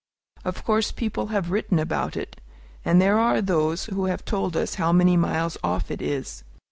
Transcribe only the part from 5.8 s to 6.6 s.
it is.